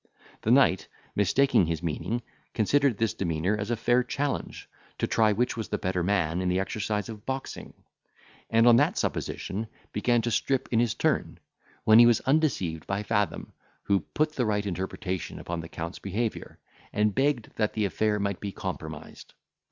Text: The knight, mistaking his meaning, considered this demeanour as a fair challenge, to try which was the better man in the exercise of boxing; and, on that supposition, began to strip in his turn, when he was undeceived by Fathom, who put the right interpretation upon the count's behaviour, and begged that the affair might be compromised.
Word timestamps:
The 0.41 0.49
knight, 0.49 0.87
mistaking 1.15 1.67
his 1.67 1.83
meaning, 1.83 2.23
considered 2.55 2.97
this 2.97 3.13
demeanour 3.13 3.55
as 3.55 3.69
a 3.69 3.75
fair 3.75 4.01
challenge, 4.01 4.67
to 4.97 5.05
try 5.05 5.31
which 5.31 5.55
was 5.55 5.67
the 5.69 5.77
better 5.77 6.01
man 6.03 6.41
in 6.41 6.49
the 6.49 6.59
exercise 6.59 7.07
of 7.07 7.23
boxing; 7.23 7.75
and, 8.49 8.65
on 8.67 8.77
that 8.77 8.97
supposition, 8.97 9.67
began 9.93 10.23
to 10.23 10.31
strip 10.31 10.67
in 10.71 10.79
his 10.79 10.95
turn, 10.95 11.39
when 11.83 11.99
he 11.99 12.07
was 12.07 12.19
undeceived 12.21 12.87
by 12.87 13.03
Fathom, 13.03 13.53
who 13.83 13.99
put 13.99 14.33
the 14.33 14.47
right 14.47 14.65
interpretation 14.65 15.37
upon 15.37 15.59
the 15.59 15.69
count's 15.69 15.99
behaviour, 15.99 16.57
and 16.91 17.13
begged 17.13 17.51
that 17.57 17.73
the 17.73 17.85
affair 17.85 18.19
might 18.19 18.39
be 18.39 18.51
compromised. 18.51 19.35